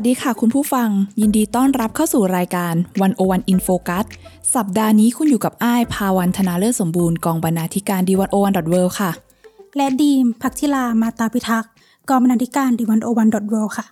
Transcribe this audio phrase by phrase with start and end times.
[0.00, 0.88] สวัสดีค่ะคุณผู้ฟัง
[1.20, 4.04] ยินดีต้อนรับเข้าสู่รายการ One O One In Focus
[4.54, 9.10] สัปดาห์นี้คุณอยู่กับอ้ายภาวันธนาเลิศสมบูรณ์กองบรรณาธิการ The One O One dot World ค่ะ
[9.76, 11.70] และดีมพักธิลามาตาพิทักษ์
[12.08, 13.86] กองบรรณาธิการ The One O One dot World ค่ะ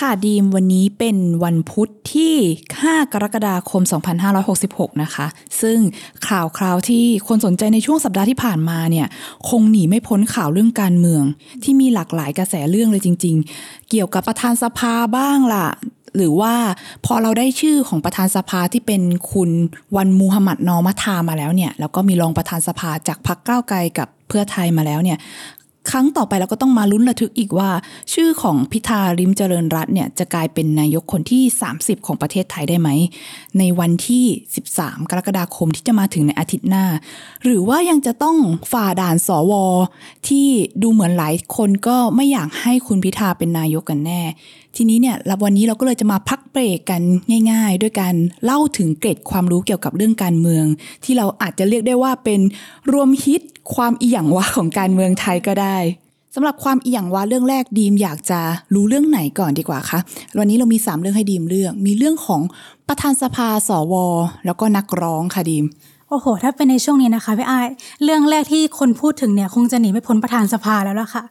[0.00, 2.34] ค่ะดีมวันนี้เป็นวันพุธที่
[2.72, 3.82] 5 กรกฎาคม
[4.42, 5.26] 2566 นะคะ
[5.60, 5.78] ซึ่ง
[6.28, 9.06] ข่าวคราวที่คนสนใจในช่วงสัปดาห์ที่ผ่านมาเนี่ย
[9.48, 11.24] คงหนีไม่พ้นข่าวเรื่องการเมือง
[11.62, 15.68] ที่มีหลากหลายกระแสเรื่องเลยจริง ๆ เกี่ยวกับประธานสภาบ้างล่ะ
[16.16, 16.54] หรือว่า
[17.04, 19.50] พอเราได้ชื่อของประธานสภาที่เป็นคุณ
[19.96, 25.18] วันมูฮัมหมัดนอมัทามาแล้วเนี่ย แล้วก็มีรองประธานสภาจากพรรคก้าวไกลกับเพื่อไทยมาแล้วเนี่ย
[25.90, 27.70] ครั้งต่อไปเราก็ต้องมาลุ้นระทึกอีกว่า
[28.12, 31.42] ชื่อของพิธาริมเจริญรัตน์เนี่ยจะกลายเป็นนายกคนที่
[31.74, 32.88] 30 ของประเทศไทยได้ไหม
[33.58, 34.24] ในวันที่
[34.66, 36.84] 13 กรกฎาคมที่จะมาถึงในอาทิตย์หน้า
[37.44, 38.36] หรือว่ายังจะต้อง
[38.72, 39.52] ฝ่าด่านสว
[40.28, 40.46] ที่
[40.82, 44.22] ดูเหมือนหลายคนก็ไม่อยากให้คุณพิธาเป็นนายกกันแน่
[44.76, 47.02] ทีนี้เนี่ยรับวันนี้เราก็เลยจะมาพักเบรกกัน
[47.50, 50.64] ง่าย ๆ ด้วยการเล่าถึงเกร็ดความรู้เกี่ยวกับเรื่องการเมือง
[51.04, 52.40] ที่เราอาจจะเรียกได้ว่าเป็น
[52.92, 53.42] รวมฮิต
[53.74, 55.78] ความอีหยังวะของการเมืองไทยก็ได้
[56.34, 58.40] สำหรับความอีหยังวะเรื่องแรกดีมอยากจะ
[58.74, 59.98] รู้เรื่องไหนก่อนดีกว่าคะ
[60.38, 62.40] วันนี้เรามี 3 เรื่องให้ดีมเลือกมีเรื่องของ
[62.88, 63.94] ประธานสภาสว
[64.46, 65.64] แล้วก็นักร้องค่ะดีม
[66.08, 67.60] โอ้โห ถ้าเป็นในช่วงนี้นะคะพี่ไอ้
[68.04, 71.22] เรื่องแรกที่คนพูดถึงเนี่ยคงจะหนีไม่พ้นประธานสภาแล้วล่ะค่ะ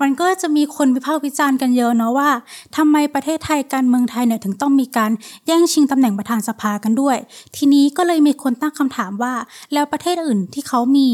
[0.00, 2.30] มันก็จะมีคนวิพากษ์วิจารณ์กันเยอะเนาะว่า
[2.76, 5.10] ทำไมประเทศไทยการเมืองไทยเนี่ยถึงต้องมีการ
[5.46, 7.16] แย่งชิงตำแหน่งประธานสภากันด้วย
[7.56, 9.34] ทีนี้ก็เลยมีคนตั้งคำถามว่า
[9.72, 11.08] แล้วประเทศอื่นที่เขามี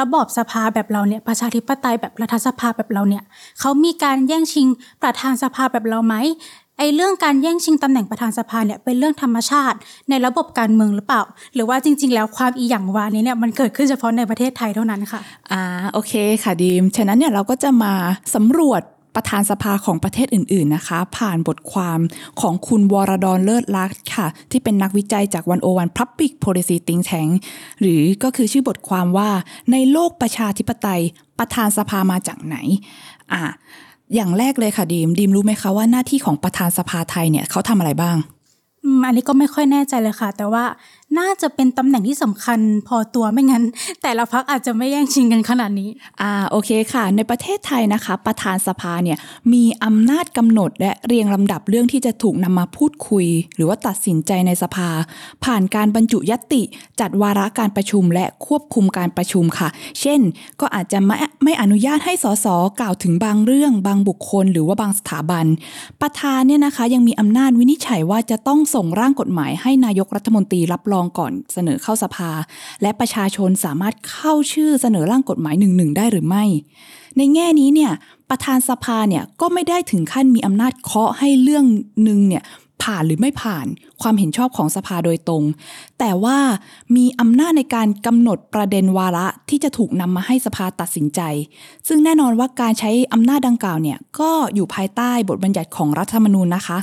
[0.00, 3.24] ระบอบสภาแบบเราเนี่ยประชาธิปไตยแบบรัฐสภาแบบเราเนี่ย
[3.60, 4.66] เขามีการแย่งชิง
[5.02, 6.14] ประธานสภาแบบเราไหม
[6.80, 9.78] ไอ้เรื่องการแย่งชิงตำแหน่งประธานสภาเนี่ยเป็นเรื่องธรรมชาติ
[10.10, 11.22] ในระบบการเมืองหรือเปล่า
[11.54, 15.20] หรือว่าจริง ๆ แล้วความอีหยังวานี้เนี่ยมันเกิดขึ้นเฉพาะในประเทศไทยเท่านั้นค่ะ
[15.52, 16.12] อ่าโอเค
[16.44, 17.92] ค่ะดีมฉะนั้นเนี่ยเราก็จะมา
[18.34, 18.82] สำรวจ
[19.16, 21.98] ประธานสภาของประเทศอื่น ๆนะคะ ผ่านบทความ
[22.40, 27.30] ของคุณวรดรเลิศลักษ์ค่ะ ที่เป็นนักวิจัยจากวันโอวัน Public Policy Think Tank
[27.80, 29.30] หรือก็คือชื่อบทความว่า
[29.72, 31.02] ในโลกประชาธิปไตย
[31.38, 32.56] ประธานสภามาจากไหน
[33.32, 33.42] อ่า
[34.14, 38.16] อย่างแรกเลยค่ะดีมดีมรู้ไหมคะว่าหน้าที่ของประธานสภาไทยเนี่ยเขาทำอะไรบ้าง
[38.84, 40.64] อืมอันนี้ก็ไม่ค่อยแน่ใจเลยค่ะ แต่ว่า
[41.18, 43.64] น่าจะเป็นตำแหน่งที่สำคัญพอตัวไม่งั้น
[44.02, 45.88] แต่ละพักอาจจะไม่แย่งชิงกันขนาดนี้
[46.20, 49.18] อ่าโอเคค่ะ ในประเทศไทยนะคะ ประธานสภาเนี่ย
[49.52, 54.88] มีอำนาจกำหนดและเรียงลำดับเรื่องที่จะถูกนำมาพูดคุย หรือว่าตัดสินใจในสภา
[55.44, 56.62] ผ่านการบรรจุยติ
[57.00, 59.68] จัดวาระการประชุมและควบคุมการประชุมค่ะ
[60.00, 60.20] เช่น
[60.60, 62.46] ก็อาจจะไม่ไม่อนุญาตให้สส
[62.80, 65.46] กล่าวถึงบางเรื่อง บางบุคคล หรือว่าบางสถาบัน
[66.00, 72.30] ประธานเนี่ยนะคะยังมีอำนาจวินิจฉัยว่าจะต้องส่งร่างกฎหมายให้นายกรัฐมนตรีรับรองก่อนเสนอเข้าสภา
[72.82, 76.44] และประชาชนสามารถเข้าชื่อเสนอร่างกฎหมายหนึ่งหนึ่งได้หรือไม่
[77.16, 77.92] ในแง่นี้เนี่ย
[78.30, 81.64] ประธานสภาเนี่ยก็ไม่ได้ถึงขั้นมีอำนาจเคาะให้เรื่อง
[82.02, 82.42] หนึ่งเนี่ย
[82.82, 83.66] ผ่านหรือไม่ผ่าน
[84.02, 85.44] ความเห็นชอบของสภาโดยตรง
[85.98, 86.38] แต่ว่า
[86.96, 91.20] มีอำนาจในการกำหนดประเด็นวาระที่จะถูกนำมาให้สภาตัดสินใจ
[91.88, 96.78] ซึ่งแน่นอนว่าการใช้อำนาจดังกล่าวเนี่ยก็อยู่ภายใต้บทบัญญัติของรัฐธรรมนูญนะคะ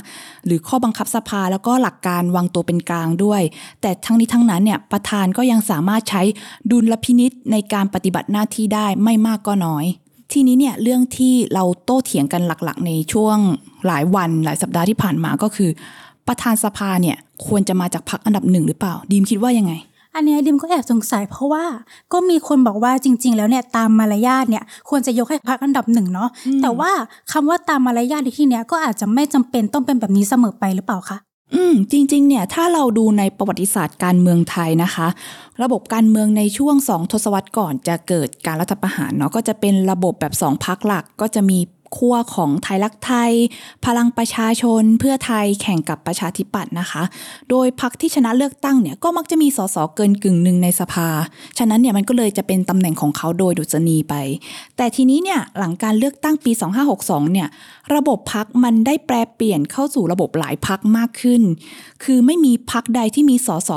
[0.46, 3.42] หรือข้อบังคับสภาแล้วก็หลักการวางตัวเป็นกลางด้วย
[3.80, 6.22] แต่ทั้งนี้ทั้งนั้นเนี่ยประธานก็ยังสามารถใช้
[6.70, 9.86] ดุลพินิษในการปฏิบัติหน้าที่ได้ไม่มากก็น้อย
[10.32, 13.36] ทีนี้เนี่ยเรื่องที่เราโต้เถียงกันหลักๆ ในช่วง
[13.86, 15.70] หลายวันหลายสัปดาห์ที่ผ่านมาก็คือ
[16.28, 17.16] ประธานสภาเนี่ย
[17.46, 19.72] ควรจะมาจากพรรคอันดับหนึ่งหรือเปล่า ดีมคิดว่ายังไง
[20.14, 21.64] อันเนี้ยดิมก็แอบสงสัยเพราะว่า
[22.12, 26.28] ก็มีคนบอกว่าจริง ๆ แล้วเนี่ยตามมารยาทเนี่ยควรจะยกให้พรรคอันดับหนึ่งเนาะ
[26.62, 26.90] แต่ว่า
[27.32, 31.18] คำว่าตามมารยาทในที่เนี้ยก็อาจจะไม่จำเป็นต้องเป็นแบบนี้เสมอไปหรือเปล่าคะ
[31.54, 35.08] อืมจริงๆเนี่ยถ้าเราดูในประวัติศาสตร์การเมืองไทยนะคะ
[35.62, 41.58] ระบบการเมืองในช่วงสองทศวรรษก่อนจะเกิดการรัฐประหารเนาะก็จะเป็นระบบแบบสองพักหลักก็จะมี
[41.96, 43.32] ขั้วของไทยรักไทย
[43.86, 47.02] พลังประชาชน เพื่อไทยแข่งกับประชาธิปัตย์นะคะ
[47.50, 51.08] โดยพรรคที่ชนะเลือกตั้งเนี่ยก็มักจะมีสสเกินกึ่งหนึ่งในสภา
[51.58, 54.14] ฉะนั้นเนี่ยมันก็เลยจะเป็นตำแหน่งของเขาโดยดุษณีไป
[54.76, 56.52] แต่ทีนี้เนี่ยหลังการเลือกตั้งปี
[56.92, 57.48] 2562 เนี่ย
[57.94, 61.42] ระบบพักมันได้แปลเปลี่ยนเข้าสู่ระบบหลายพักมากขึ้น
[62.04, 63.70] คือไม่มีพักใดที่มีสส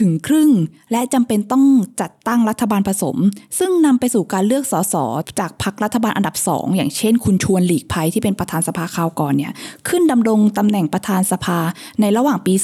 [0.04, 0.50] ึงครึ่ง
[0.92, 1.64] และจำเป็นต้อง
[2.00, 3.16] จัดตั้งรัฐบาลผสม
[3.58, 4.94] ซึ่งนำไปสู่การเลือกสส
[5.38, 9.52] จากพรรครัฐบาลอันดับสองอย่างเช่น คุณชชวนหลีกภัยที่เป็นประธานสภาคราวก่อนเนี่ย
[9.88, 11.58] ขึ้นดำรงตำแหน่งประธานสภา
[12.00, 12.54] ในระหว่างปี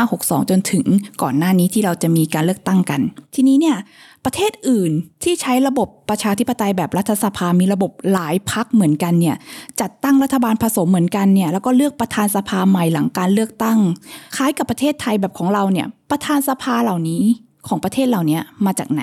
[0.00, 0.84] 2562 จนถึง
[1.22, 3.00] ก่อนหน้านี้ที่เราจะมีการเลือกตั้งกัน
[3.34, 3.76] ทีนี้เนี่ย
[4.24, 4.92] ประเทศอื่น
[5.22, 9.36] ที่ใช้ระบบประชาธิปไตยแบบรัฐสภา มีระบบหลายพักเหมือนกันเนี่ย
[9.80, 13.78] จัดตั้งรัฐบาลผสมเหมือนกันเนี่ย แล้วก็เลือกประธานสภาใหม่หลังการเลือกตั้ง
[14.36, 17.22] คล้ายกับประเทศไทยแบบของเราเนี่ย ประธานสภาเหล่านี้
[17.68, 19.02] ของประเทศเหล่านี้มาจากไหน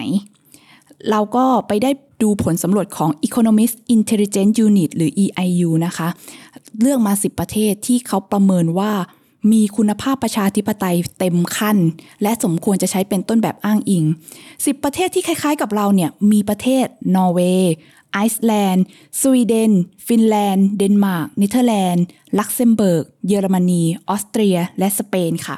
[1.11, 1.91] เราก็ไปได้
[2.23, 6.07] ดูผลสำรวจของ Economist Intelligence Unit หรือ EIU นะคะ
[6.81, 8.91] เลือกมา 10 ประเทศที่เขาประเมินว่า
[9.51, 11.77] มีคุณภาพประชาธิปไตยเต็มขั้น
[12.21, 14.05] และสมควรจะใช้เป็นต้นแบบอ้างอิง
[14.45, 17.73] 10 ประเทศที่คล้ายๆกับเราเนี่ยมีประเทศ นอร์เวย์
[18.13, 18.85] ไอซ์แลนด์
[19.21, 19.71] สวีเดน
[20.07, 22.05] ฟินแลนด์ เดนมาร์กเนเธอร์แลนด์
[22.37, 25.57] ลักเซมเบิร์ก เยอรมนี ออสเตรีย และสเปนค่ะ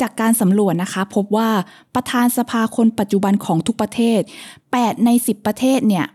[0.00, 1.50] จากการสำรวจนะคะพบว่า
[1.94, 4.20] ประธานสภาคนปัจจุบันของทุกประเทศ
[4.62, 6.06] 8 ใน 10 ประเทศเนี่ย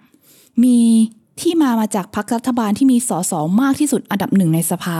[0.63, 0.79] มี
[1.41, 4.99] ที่มามาจากพรรครัฐบาลที่มีสสมากที่สุดอันดับหนึ่งในสภา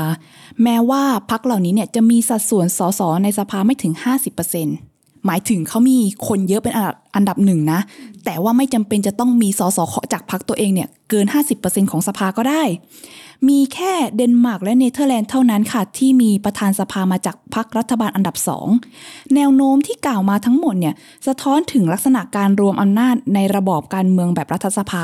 [0.64, 3.94] แม้ว่าพรรคเหล่านี้เนี่ยจะมีสัดส่วนสสในสภาไม่ถึง
[4.60, 5.98] 50%หมายถึงเขามี
[6.28, 7.80] คนเยอะเป็นอันดับ อันดับหนึ่งนะ
[8.26, 9.80] แต่ว่าไม่จำเป็นจะต้องมีสส
[10.14, 11.26] จากพรรคตัวเองเนี่ยเกิน
[11.58, 12.64] 50%ของสภาก็ได้
[13.50, 18.68] มีแค่เดนมาร์กและเนเธอร์แลนด์เท่านั้นค่ะ ที่มีประธานสภามาจากพรรครัฐบาลอันดับสอง
[19.36, 20.96] แนวโน้มที่กล่าวมาทั้งหมดเนี่ย
[21.28, 25.04] สะท้อนถึงลักษณะการรวมอำนาจในระบอบการเมืองแบบรัฐสภา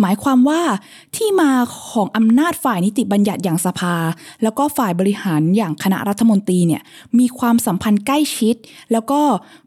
[0.00, 0.60] หมายความว่า
[1.16, 1.50] ที่มา
[1.90, 3.94] ของอำนาจฝ่ายนิติบัญญัติอย่างสภา
[4.42, 6.82] แล้วก็ฝ่ายบริหารอย่างคณะรัฐมนตรีเนี่ย
[7.18, 8.54] มีความสัมพันธ์ใกล้ชิด
[8.92, 9.20] แล้วก็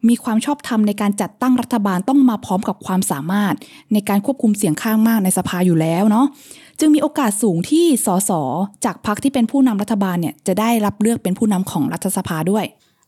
[0.08, 3.54] มีความชอบธรรมในการจัดตั้งรัฐบาลต้องมาพร้อมกับความสามารถ
[3.92, 6.26] ในการควบคุมเสียงข้างมากในสภาอยู่แล้วเนาะ
[6.80, 8.30] จึงมีโอกาสสูงที่สส
[8.84, 12.64] จากพรรคที่เป็นผู้นำรัฐบาลเนี่ยจะได้รับเลือกเป็นผู้นำของรัฐสภาด้วย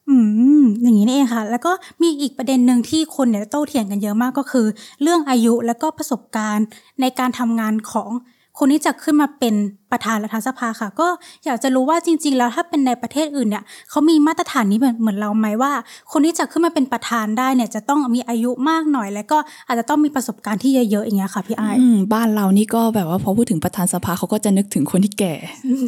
[0.09, 0.17] อื
[0.63, 4.67] มอย่างนี้นี่เองค่ะ แล้วก็มีอีกประเด็นหนึ่งที่คนเนี่ยโต้เถียงกันเยอะมากก็คือ
[5.03, 6.67] เรื่องอายุและก็ประสบการณ์
[7.01, 8.11] ในการทำงานของ
[8.59, 9.55] คนที่จะขึ้นมาเป็น
[9.93, 11.09] ประธานรัฐสภาค่ะ ก็
[11.45, 15.73] อยากจะรู้ว่าจริง ๆ แล้วถ้าเป็นในประเทศอื่นเนี่ยเขามีมาตรฐานนี้เหมือนเหมือนเราไหมว่า
[16.13, 25.35] คนที่จะขึ้นมาเป็นประธานได้เนี่ยจะต้องมีอายุมากหน่อย แล้วก็อาจจะต้องมีประสบการณ์ที่เยอะๆอย่างเงี้ยค่ะพี่ไอายอืมบ้านเรานี่ก็แบบว่าพอพูดถึงประธานสภาเขาก็จะนึกถึงคนที่แก่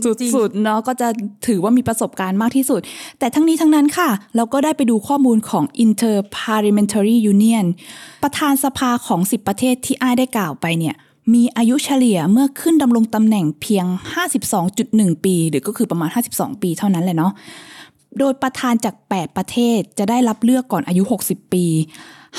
[0.04, 1.08] จริงสุดๆเนาะก็จะ
[1.46, 2.80] ถือว่ามีประสบการณ์มากที่สุด
[3.18, 7.66] แต่ทั้งนี้ทั้งนั้นค่ะ เราก็ได้ไปดูข้อมูลของ Inter Parliamentary Union
[8.22, 10.96] ประธานสภาของ 10 ประเทศที่อ้ายได้กล่าวไปเนี่ย
[11.34, 13.86] มีอายุเฉลี่ยเมื่อขึ้นดำรงตำแหน่งเพียง
[14.54, 17.32] 52.1 ปี หรือก็คือประมาณ 52 ปีเท่านั้นแหละเนาะ
[18.18, 21.66] โดยประธานจาก 8 ประเทศจะได้รับเลือกก่อนอายุ 60 ปี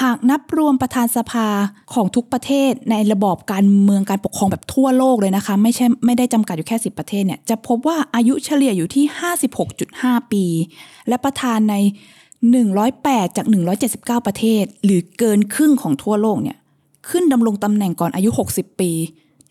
[0.02, 1.48] หากนับรวมประธานสภา
[1.94, 9.06] ของทุกประเทศในระบอบการเมืองการปกครองแบบทั่วโลกเลยนะคะ ไม่ใช่ไม่ได้จำกัดอยู่แค่ 10 ประเทศเนี่ย จะพบว่าอายุเฉลี่ยอยู่ที่
[9.68, 10.46] 56.5 ปี
[11.08, 11.76] และประธานใน
[12.76, 13.46] 108 จาก
[13.86, 16.58] 179 ประเทศ หรือเกินครึ่งของทั่วโลกเนี่ย
[17.10, 18.92] ขึ้นดำรงตำแหน่งก่อนอายุ 60 ปี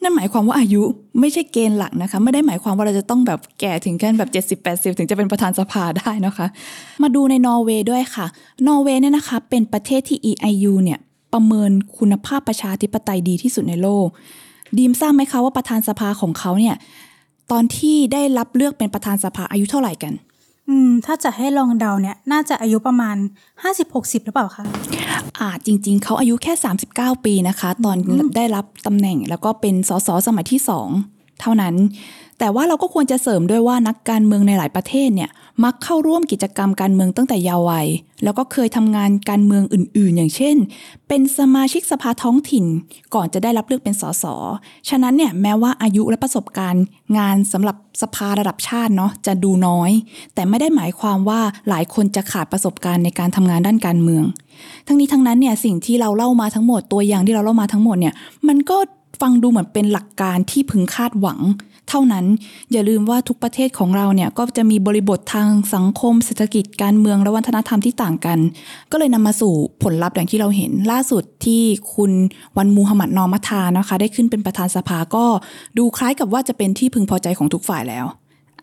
[0.03, 0.83] นั่นหมายความว่าอายุ
[1.21, 6.47] ไม่ใช่เกณฑ์หลักนะคะ ไม่ได้หมายความว่าเราจะต้องแบบแก่ถึงขั้นแบบ 70-80 ถึงจะเป็นประธานสภาได้นะคะ
[7.03, 8.27] มาดูในนอร์เวย์ด้วยค่ะ
[8.67, 10.99] นอร์เวย์เนี่ยนะคะเป็นประเทศที่ EIU เนี่ย
[11.33, 14.07] ประเมินคุณภาพประชาธิปไตยดีที่สุดในโลก
[14.77, 16.77] ดีมทราบไหมคะว่าประธานสภาของเขาเนี่ย
[17.51, 20.13] ตอนที่ได้รับเลือกเป็นประธานสภาอายุเท่าไหร่กัน
[20.69, 23.17] อืม ถ้าจะให้ลองเดาเนี่ย น่าจะอายุประมาณ
[23.71, 24.65] 50-60 หรือเปล่าคะ
[25.39, 26.53] อ่าจริง ๆ เขาอายุแค่
[26.91, 27.97] 39 ปีนะคะ ตอน
[28.37, 30.61] ได้รับตำแหน่งแล้วก็เป็นสสสมัยที่
[31.01, 31.75] 2เท่านั้น
[32.39, 35.31] แต่ว่าเราก็ควรจะเสริมด้วยว่านักการเมืองในหลายประเทศเนี่ย
[35.65, 37.87] มักเข้าร่วมกิจกรรมการเมืองตั้งแต่เยาว์วัย
[38.25, 40.57] แล้วก็เคยทำงานการเมืองอื่น ๆ อย่างเช่น
[41.09, 42.65] เป็นสมาชิกสภาท้องถิ่น
[43.15, 44.25] ก่อนจะได้รับเลือกเป็นสส
[44.89, 46.85] ฉะนั้นเนี่ยแม้ว่าอายุและประสบการณ์
[47.19, 49.91] งานสำหรับสภาระดับชาติเนาะจะดูน้อย
[50.35, 54.25] แต่ไม่ได้หมายความว่าหลายคนจะขาดประสบการณ์ในการทำงานด้านการเมือง
[54.87, 58.15] ทั้งนี้ทั้งนั้นเนี่ยสิ่งที่เราเล่ามาทั้งหมดตัวอย่างที่เราเล่ามาทั้งหมดเนี่ย
[58.49, 58.77] มันก็
[59.21, 61.41] ฟังดูเหมือนเป็นหลักการที่พึงคาดหวัง
[61.89, 62.25] เท่านั้น
[62.73, 68.39] อย่าลืมว่าทุกประเทศของเราเนี่ยก็จะมีบริบททางสังคม เศรษฐกิจการเมืองและวัฒนธรรมที่ต่างกัน
[68.93, 69.53] ก็เลยนำมาสู่
[69.83, 71.63] ผลลัพธ์อย่างที่เราเห็นล่าสุดที่
[71.95, 72.13] คุณ
[72.59, 75.25] วันมูฮัมหมัดนอมัทานะคะ ได้ขึ้นเป็นประธานสภาก็
[75.79, 78.07] ดูคล้ายกับว่าจะเป็นที่พึงพอใจของทุกฝ่ายแล้ว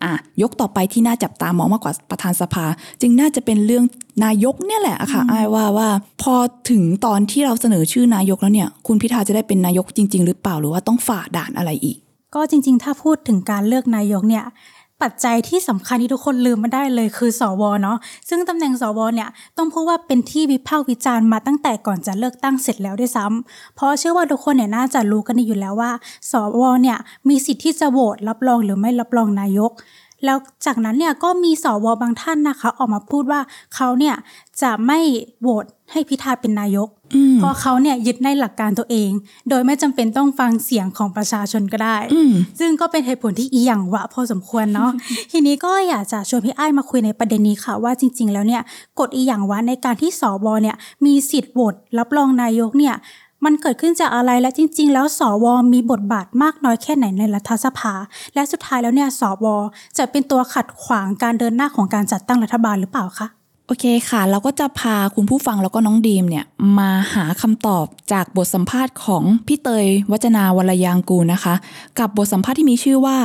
[0.04, 2.64] อะยกต่อไปที่น่าจับตามองมากกว่าประธานสภา
[3.00, 3.84] จึงน่าจะเป็นเรื่อง
[4.24, 5.88] นายกเนี่ยแหละอะค่ะอ้ายว่าว่า
[6.22, 6.34] พอ
[6.70, 11.96] ถึงตอนที่เราเสนอชื่อนายกแล้วเนี่ย คุณพิธาจะได้เป็นนายกจริง ๆ หรือเปล่าหรือว่าต้องฝ่าด่านอะไรอีก
[12.36, 14.44] ก็จริง ๆ ถ้าพูดถึงการเลือกนายกเนี่ย
[15.02, 25.92] ปัจจัยที่สำคัญที่ทุกคนลืมไม่ได้เลยคือสวเนาะซึ่งตำแหน่งสวเนี่ยต้องพูดว่าเป็นที่วิพากษ์วิจารณ์มาตั้งแต่ก่อนจะเลือกตั้งเสร็จแล้วด้วยซ้ำเพราะเชื่อว่าทุกคนเนี่ยน่าจะรู้กันอยู่แล้วว่า
[26.30, 29.72] สวเนี่ยมีสิทธิ์ที่จะโหวตรับรองหรือไม่รับรองนายก
[30.24, 33.40] แล้วจากนั้นเนี่ยก็มีสวบางท่านนะคะ ออกมาพูดว่า
[33.74, 34.14] เขาเนี่ย
[34.62, 34.98] จะไม่
[35.40, 39.10] โหวตให้พิธาเป็นนายกอืมเพราะเขาเนี่ยยึดในหลักการตัวเอง
[39.48, 44.90] โดยไม่จำเป็นต้องฟังเสียงของประชาชนก็ได้อืมซึ่งก็เป็นเหตุผลที่อีหยังวะพอสมควรเนาะ
[45.32, 48.62] ทีนี้ก็อยากจะชวนพี่ไอ้ายมาคุยในประเด็นนี้ค่ะ ว่าจริง ๆ แล้วเนี่ย
[48.98, 52.94] กฎอีหยังวะในการที่สวเนี่ยมีสิทธิ์โหวตรับรองนายกเนี่ย
[53.44, 57.92] มันเกิดขึ้นจากอะไรและจริง ๆ แล้วสวมีบทบาทมากน้อยแค่ไหนในรัฐสภา
[58.34, 59.46] และสุดท้ายแล้วเนี่ยสว
[59.98, 63.28] จะเป็นตัวขัดขวางการเดินหน้าของการจัดตั้งรัฐบาลหรือเปล่าคะ
[63.68, 66.44] โอเคค่ะ เราก็จะพาคุณผู้ฟังแล้วก็น้องดีมเนี่ย
[66.78, 71.54] มาหาคำตอบจากบทสัมภาษณ์ของพี่เตยวัจนาวรยางกูนะคะ
[71.98, 73.18] กับบทสัมภาษณ์ที่มีชื่อว่า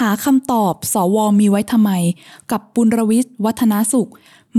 [0.00, 1.90] หาคำตอบสวมีไว้ทำไม
[2.50, 4.08] กับปุณรวิทย์วัฒนาสุข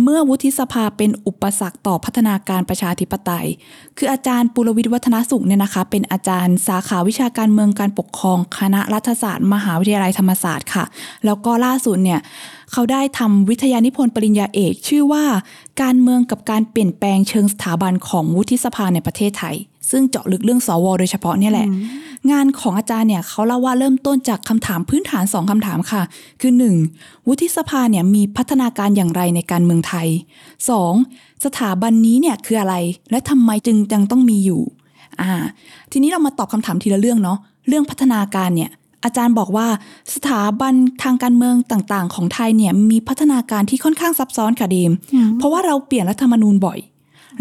[0.04, 3.48] เมื่อวุฒิสภาเป็นอุปสรรคต่อพัฒนาการประชาธิปไตย
[3.98, 10.86] คืออาจารย์ปุรวิทย์วัฒนสุขเนี่ยนะคะ เป็นอาจารย์สาขาวิชาการเมืองการปกครอง คณะรัฐศาสตร์ มหาวิทยาลัยธรรมศาสตร์ค่ะ
[11.25, 12.20] แล้วก็ล่าสุดเนี่ย
[12.72, 15.25] เขาได้ทำวิทยานิพนธ์ปริญญาเอก ชื่อว่า
[15.82, 19.56] การเมืองกับการเปลี่ยนแปลงเชิงสถาบันของวุฒิสภาในประเทศไทย
[19.89, 21.68] ซึ่งเจาะลึกเรื่องสว โดยเฉพาะเนี่ยแหละ
[22.32, 26.01] งานของอาจารย์เนี่ยเขาเล่าว่าเริ่มต้นจากคำถามพื้นฐาน 2คำถามค่ะ
[26.42, 26.51] คือ
[26.89, 27.27] 1.
[27.27, 30.08] วุฒิสภาเนี่ยมีพัฒนาการอย่างไรในการเมืองไทย
[30.75, 31.46] 2.
[31.46, 32.75] สถาบันนี้เนี่ยคืออะไร
[33.12, 34.62] และทำไมจึงยังต้องมีอยู่
[35.22, 35.32] อ่า
[35.92, 37.38] ทีนี้เรามาตอบคำถามทีละเรื่องเนาะ
[37.68, 38.72] เรื่องพัฒนาการเนี่ย
[39.04, 39.68] อาจารย์บอกว่า
[40.15, 40.74] สถาบัน
[41.04, 44.92] ทางการเมืองต่างๆ ของไทยเนี่ยมีพัฒนาการที่ค่อนข้างซับซ้อนค่ะดีม
[45.38, 46.80] เพราะว่าเราเปลี่ยนรัฐธรรมนูญบ่อย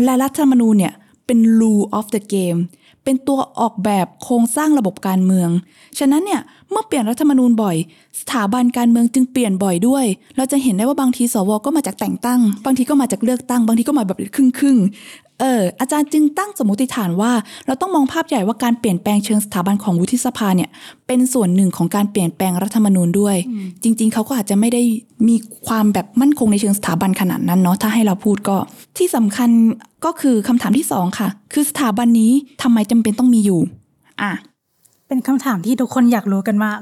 [0.05, 0.95] และรัฐธรรมนูญเนี่ย
[1.27, 2.61] เป็น rule of the game
[3.05, 5.51] เป็นตัวออกแบบโครงสร้างระบบการเมือง
[5.99, 6.41] ฉะนั้นเนี่ย
[6.71, 7.77] เมื่อเปลี่ยนรัฐธรรมนูญบ่อย
[8.21, 10.05] สถาบันการเมืองจึงเปลี่ยนบ่อยด้วย
[10.37, 14.79] เราจะเห็นได้ว่าบางทีสวก็มาจากแต่งตั้ง บางทีก็มาจากเลือกตั้ง บางทีก็มาแบบครึ่งครึ่ง
[15.41, 17.33] เอออาจารย์จึงตั้งสมมติฐานว่า
[17.67, 20.71] เราต้องมองภาพใหญ่ว่าการเปลี่ยนแปลงเชิงสถาบันของวุฒิสภาเนี่ย
[21.07, 23.37] เป็นส่วนหนึ่งของการเปลี่ยนแปลงรัฐธรรมนูญด้วย
[23.83, 24.83] จริง ๆ เขาก็อาจจะไม่ได้
[25.29, 25.37] มี
[25.67, 28.57] ความแบบมั่นคงในเชิงสถาบันขนาดนั้นเนาะถ้าให้เราพูดก็
[28.99, 29.51] ที่สำคัญ
[30.05, 33.61] ก็คือคำถามที่สองค่ะ คือสถาบันนี้ทำไมจำเป็นต้องมีอยู่
[34.23, 34.33] อะ
[35.09, 36.79] เป็นคำถามที่ทุกคนอยากรู้กันมาก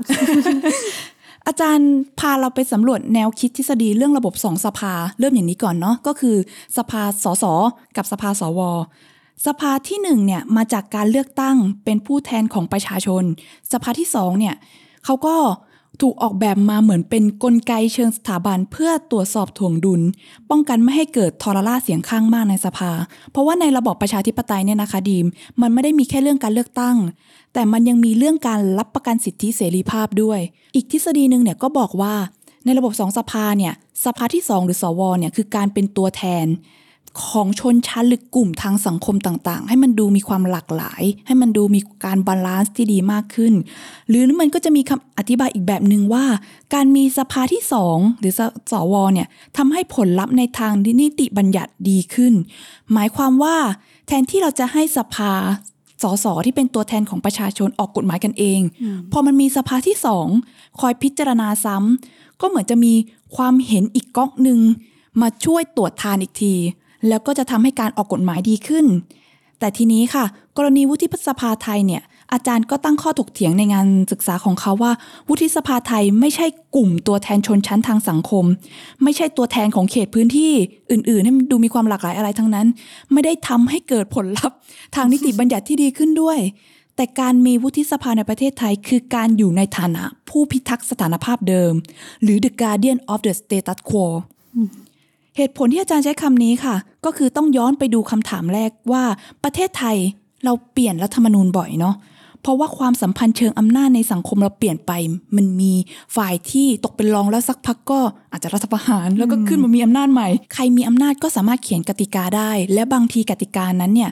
[1.47, 6.37] อาจารย์พาเราไปสำรวจแนวคิดทฤษฎีเรื่องระบบสองสภาเริ่มอย่างนี้ก่อนเนาะก็คือ
[6.77, 7.45] สภาสส
[7.97, 8.61] กับสภาสว
[9.47, 13.25] สภาที่หนึ่งเนี่ยมาจากการเลือกตั้งเป็นผู้แทนของประชาชน
[13.73, 14.55] สภาที่สองเนี่ย
[15.05, 15.37] เขาก็
[16.01, 20.03] ถูกออกแบบมาเหมือนเป็นนกลไกเชิงสถาบันเพื่อตรวจสอบถ่วงดุล
[20.51, 22.91] ป้องกันไม่ให้เกิดทรราเสียงข้างมากในสภา
[23.33, 25.27] เพราะว่าในระบอบประชาธิปไตยเนี่ยนะคะดีม
[25.61, 26.97] มันไม่ได้มีแค่เรื่องการเลือกตั้ง
[27.53, 30.41] แต่มันยังมีเรื่องการรับประกันสิทธิเสรีภาพด้วย
[30.75, 32.15] อีกทฤษฎีหนึ่งเนี่ยก็บอกว่า
[32.65, 33.73] ในระบบสองสภาเนี่ย
[34.05, 36.47] สภาที่สองหรือสวเนี่ยคือการเป็นตัวแทน
[37.27, 43.55] ของชนชั้นหรือกลุ่มทางสังคมต่างๆ ให้มันดูมีความหลากหลาย ให้มันดูมีการ balance ที่ดีมากขึ้น
[44.09, 46.25] หรือมันก็จะมีคำอธิบายอีกแบบหนึ่งว่า
[46.75, 52.35] การมีสภาที่สองหรือสวเนี่ยทำให้ผลลัพธ์ในทางนิติบัญญัติดีขึ้น
[52.93, 53.57] หมายความว่า
[54.07, 55.33] แทนที่เราจะให้สภา
[56.03, 58.61] สสที่เป็นตัวแทนของประชาชนออกกฎหมายกันเอง
[59.13, 60.27] พอมันมีสภาที่สอง
[60.81, 62.95] คอยพิจารณาซ้ำก็เหมือนจะมี
[63.37, 64.61] ความเห็นอีกก๊อกหนึ่ง
[65.21, 66.55] มาช่วยตรวจทานอีกที
[67.09, 68.87] แล้วก็จะทำให้การออกกฎหมายดีขึ้น
[69.59, 70.25] แต่ทีนี้ค่ะ
[70.57, 74.93] กรณีวุฒิสภาไทยเนี่ยอาจารย์ก็ตั้งข้อถกเถียงในงานศึกษาของเขาว่า
[75.29, 78.45] วุฒิสภาไทยไม่ใช่กลุ่มตัวแทนชนชั้นทางสังคม
[79.03, 80.53] ไม่ใช่ตัวแทนของเขตพื้นที่
[80.91, 82.67] อื่นๆให้มันดูมีความหลากหลายอะไรทั้งนั้น
[83.13, 84.57] ไม่ได้ทำให้เกิดผลลัพธ์
[84.95, 86.39] ทางนิติบัญญัติที่ดีขึ้นด้วย
[86.97, 91.73] แต่การมีวุฒิสภาในประเทศไทย คือการอยู่ในฐานะผู้พิทักษ์สถานภาพเดิม
[92.23, 94.07] หรือ the guardian of the status quo
[95.37, 96.75] เหตุผลที่อาจารย์ใช้คำนี้ค่ะ
[97.05, 99.05] ก็คือต้องย้อนไปดูคำถามแรกว่า
[99.45, 99.97] ประเทศไทย
[100.45, 101.95] เราเปลี่ยนรัฐธรรมนูญบ่อยเนาะ
[102.43, 104.93] เพราะว่าความสัมพันธ์เชิงอำนาจในสังคมเราเปลี่ยนไป
[105.37, 105.73] มันมี
[106.17, 108.01] ฝ่ายที่ตกเป็นรองแล้วสักพักก็
[108.33, 114.11] อาจจะรัฐประหารแล้วก็ขึ้นมามีอำนาจใหม่ ใครมีอำนาจก็สามารถเขียนกติกาได้ และบางทีกติกานั้นเนี่ย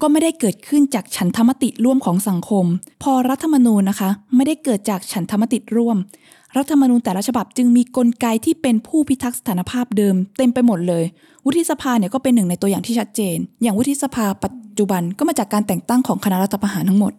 [0.00, 2.64] ก็ไม่ได้เกิดขึ้นจากฉันทมติร่วมของสังคม
[3.02, 5.96] พอรัฐธรรมนูญนะคะ ไม่ได้เกิดจากฉันทมติร่วม
[6.58, 11.04] รัฐธรรมนูญแต่ละฉบับจึงมีกลไกที่เป็นผู้พิทักษ์สถานภาพเดิมเต็มไปหมดเลย
[11.44, 17.12] วุฒิสภาเนี่ยก็เป็นหนึ่งในตัวอย่างที่ชัดเจน อย่างวุฒิสภาปัจจุบันก็มาจากการแต่งตั้งของคณะรัฐประหารทั้งหมด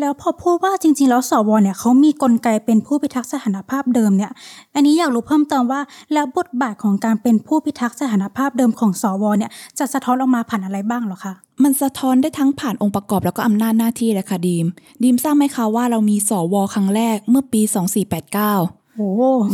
[0.00, 4.30] แล้วพอพูดว่าจริง ๆ แล้วสวเนี่ยเขามีกลไกเป็นผู้พิทักษ์สถานภาพเดิมเนี่ย
[4.74, 5.80] อันนี้อยากรู้เพิ่มเติมว่า
[6.12, 14.66] แล้วบทบาทของการเป็นผู้พิทักษ์สถานภาพเดิมของสวเนี่ยจะสะท้อนออกมาผ่านอะไรบ้างหรอคะ มันสะท้อนได้ทั้งผ่านองค์ประกอบแล้วก็อำนาจหน้าที่เลยค่ะดีม
[15.02, 18.46] ดีมทราบไหมคะว่าเรามีสวครั้งแรกเมื่อปี 2489โอ้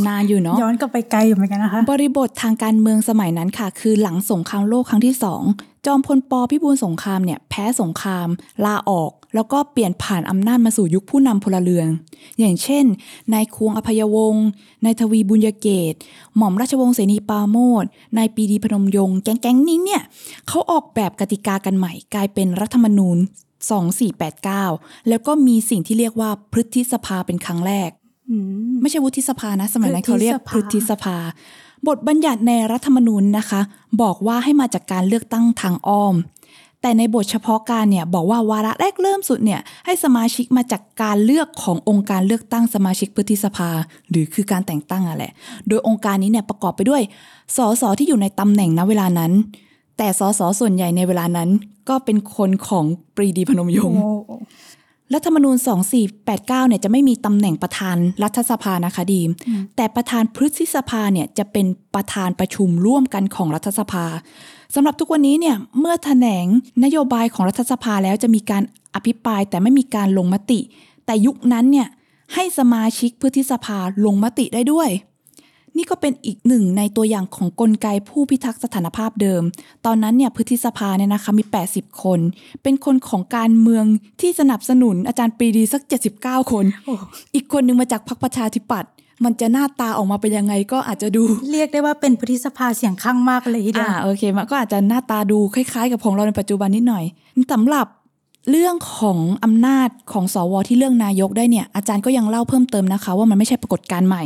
[0.09, 5.43] นานอยู่เนาะย้อนกลับไปไกลอยู่เหมือนกันนะคะ บริบททางการเมืองสมัยนั้นค่ะ คือหลังสงครามโลกครั้งที่สอง
[5.87, 8.29] จอมพลปพิบูลสงครามเนี่ยแพ้สงคราม
[8.65, 11.89] ลาออก แล้วก็เปลี่ยนผ่านอำนาจมาสู่ยุคผู้นำพลเรือน
[12.39, 12.85] อย่างเช่น
[13.35, 14.47] นายควงอภัยวงศ์
[14.85, 15.95] นายทวีบุญยเกต
[16.37, 17.85] หม่อมราชวงศ์เสนีปราโมด
[18.17, 20.03] นายปรีดีพนมยงค์แก๊งๆนี้เนี่ย
[20.49, 23.19] เขาออกแบบกติกากันใหม่ กลายเป็นรัฐธรรมนูญ
[24.53, 28.00] 2489 แล้วก็มีสิ่งที่เรียกว่าพฤทธิสภาเป็นครั้งแรกอืม
[28.81, 31.17] ไม่ใช่วุฒิสภานะ สมัยนั้นเขาเรียกพพฤฤททธิธิสสภาภา
[31.89, 33.61] บทบัญญัติในรัฐธรรมนูญนะคะ
[34.03, 36.15] บอกว่าให้มาจากการเลือกตั้งทางอ้อม
[36.83, 43.71] แต่ในบทเฉพาะการเนี่ยบอกว่าวาระแรกเริ่มสุดเนี่ยให้สมาชิกมาจากการเลือกขององค์การเลือกตั้งสมาชิกพฤทธิสภา
[44.11, 45.33] หรือคือการแต่งตั้งอะแหละ
[45.69, 47.03] โดยองค์การนี้เนี่ยประกอบไปด้วย
[47.57, 49.33] สสที่อยู่ในตำแหน่งณเวลานั้น
[49.99, 51.49] แต่สสส่วนใหญ่ในเวลานั้น
[51.89, 52.85] ก็เป็นคนของ
[53.17, 54.01] ปรีดีพนมยโอ้งค์
[55.15, 55.57] รัฐธรรมนูญ
[56.07, 59.31] 2489 เนี่ยจะไม่มีตำแหน่งประธานรัฐสภานะคะดีม
[59.77, 64.05] แต่ประธานพฤษภสภาเนี่ยจะเป็นประธานประชุมร่วมกันของรัฐสภา
[64.75, 66.47] สำหรับทุกวันนี้เนี่ยเมื่อแถลง
[66.85, 68.63] นโยบายของรัฐสภาแล้วจะมีการ
[68.95, 70.61] อภิปรายแต่ไม่มีการลงมติ
[71.07, 71.89] แต่ยุคนั้นเนี่ย
[72.35, 74.89] ให้สมาชิกพฤษสภาลงมติได้ด้วย
[75.77, 79.43] นี่ก็เป็นอีกหนึ่งในตัวอย่างของกลไกผู้พิทักษ์สถานภาพเดิม
[79.87, 82.21] ตอนนั้นเนี่ยพฤทธิสภาเนี่ยนะคะมี 80 คน
[82.63, 83.85] เป็นคนของการเมือง
[84.21, 85.83] ที่สนับสนุนอาจารย์ปรีดีสัก
[86.17, 86.95] 79 คนโอ้
[87.35, 88.91] อีกคนหนึงมาจากพรรคประชาธิปัตย์
[89.25, 91.23] มันจะหน้าตาออกมาเป็นยังไงก็อาจจะดู
[91.53, 97.05] เรียกได้ว่าเป็นพฤทธิสภาเสียงข้างมากเลยทีเดียวอ่าโอเคมันก็อาจจะหน้าตาดูคล้ายๆ กับของเราในปัจจุบันนิดหน่อย
[97.53, 97.87] สำหรับ
[98.51, 104.25] เรื่องของอำนาจของสวที่เลือกนายกได้เนี่ย อาจารย์ก็ยังเล่าเพิ่มเติมนะคะ ว่ามันไม่ใช่ปรากฏการณ์ใหม่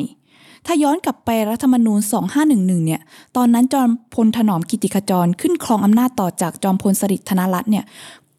[0.66, 2.00] ถ้าย้อนกลับไปรัฐธรรมนูญ
[2.42, 3.00] 2511 เนี่ย
[3.36, 7.84] ตอนนั้นจอมพลถนอมกิติขจรขึ้นครองอำนาจต่อจากจอมพลสฤษดิ์ธนรัตน์เนี่ย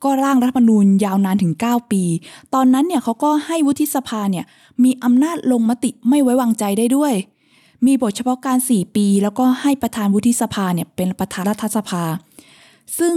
[0.04, 2.04] ก็ร่างรัฐธรรมนูญยาวนานถึง 9 ปี
[2.54, 4.46] ตอนนั้นเนี่ยเขาก็ให้วุฒิสภาเนี่ย
[4.84, 7.14] มีอำนาจลงมติไม่ไว้วางใจได้ด้วย
[7.86, 12.04] มีบทเฉพาะการ 4 ปี แล้วก็ให้ประธานวุฒิสภาเนี่ยเป็นประธานรัฐสภา
[13.00, 13.16] ซึ่ง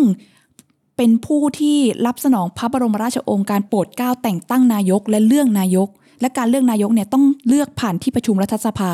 [0.96, 5.88] เป็นผู้ที่รับสนองพระบรมราชโองการโปรดเกล้าแต่งตั้งนายกและเลื่อกนายก
[6.20, 8.90] และการเลือกนายกเนี่ยต้องเลือกผ่านที่ประชุมรัฐสภา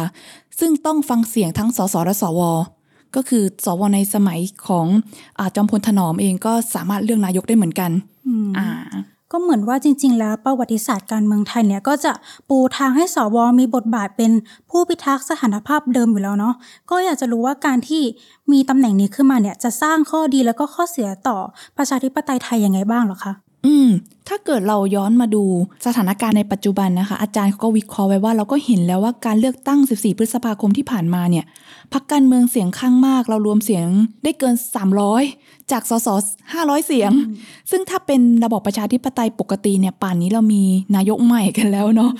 [0.60, 2.40] ซึ่งต้องฟังเสียงทั้งสสและสว
[3.16, 4.86] ก็คือสวในสมัยของ
[5.38, 7.90] อาจอมพลถนอมเองก็สามารถเลือกนายกได้เหมือนกัน
[8.26, 8.68] อืมอ่า
[9.32, 12.12] ก็เหมือนว่าจริง ๆ แล้วประวัติศาสตร์การเมืองไทยเนี่ยก็จะ
[12.48, 14.32] ปูทางให้สวมีบทบาทเป็น
[14.70, 16.54] ผู้พิทักษ์สถานภาพเดิมอยู่แล้วเนาะ
[16.90, 18.02] ก็อยากจะรู้ว่าการที่
[18.52, 21.36] มีตำแหน่งนี้ขึ้นมาเนี่ยจะสร้างข้อดีแล้วก็ข้อเสียต่อ
[21.76, 23.32] ประชาธิปไตยไทยยังไงบ้างเหรอคะ
[23.66, 23.88] อืม
[24.28, 25.44] ถ้าเกิดเราย้อนมาดู
[25.86, 31.44] สถานการณ์ในปัจจุบันนะคะ อาจารย์เขาก็วิเคราะห์ไว้ว่าเราก็เห็นแล้วว่าการเลือกตั้ง 14 พฤษภาคมที่ผ่านมาเนี่ย
[31.92, 33.86] พรรคการเมืองเสียงข้างมาก เรารวมเสียง
[34.24, 34.54] ได้เกิน
[35.12, 36.08] 300 จากสส
[36.52, 37.10] 500 เสียง
[37.70, 40.62] ซึ่งถ้าเป็นระบอบประชาธิปไตยปกติเนี่ยป่านนี้เรามี
[40.96, 42.10] นายกใหม่กันแล้วเนาะ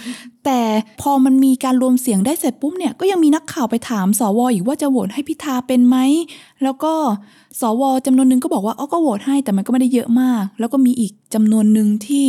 [0.45, 0.61] แต่
[1.03, 5.97] พอมันมีการรวมเสียงได้เสร็จปุ๊บเนี่ยก็ยังมีนักข่าวไปถามสวอีกว่าจะโหวตให้พิธาเป็นไหม
[6.63, 6.93] แล้วก็
[7.61, 12.27] สวจำนวนหนึ่งก็บอกว่าอ๋อก็โหวตให้แต่มันก็ไม่ได้เยอะมาก แล้วก็มีอีกจำนวนหนึ่งที่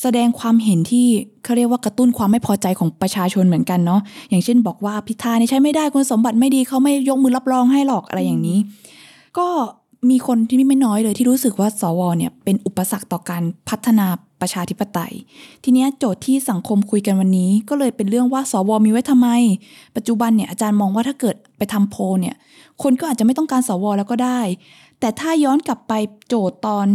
[0.00, 1.06] แสดงความเห็นที่
[1.44, 8.58] เขาเรียกว่ากระตุ้นความไม่พอใจของประชาชนเหมือนกันเนาะอย่างเช่นบอกว่าพิธาเนี่ยใช้ไม่ได้คุณสมบัติไม่ดีเขาไม่ยกมือรับรองให้หรอกอะไรอย่างนี้
[9.38, 9.46] ก็
[10.10, 14.06] มีคนที่ไม่น้อยเลยที่รู้สึกว่าสวเนี่ยเป็นอุปสรรคต่อการพัฒนา
[14.40, 15.12] ประชาธิปไตย
[15.64, 19.28] ทีเนี้ยโจทย์ที่สังคมคุยกันวันนี้ ก็เลยเป็นเรื่องว่าสวมีไว้ทำไม
[19.96, 22.34] ปัจจุบันเนี่ยอาจารย์มองว่าถ้าเกิดไปทำโพลเนี่ย
[22.82, 24.40] คนก็อาจจะไม่ต้องการสวแล้วก็ได้
[25.00, 25.92] แต่ถ้าย้อนกลับไป
[26.28, 26.86] โจทย์ตอน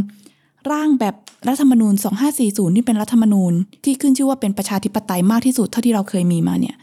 [0.71, 1.15] ร่างแบบ
[1.47, 1.93] รัฐธรรมนูญ
[2.35, 6.75] 2540ที่เป็นรัฐธรรมนูญที่ขึ้นชื่อว่าเป็นประชาธิปไตยมากที่สุดเท่าที่เราเคยมีมาเนี่ย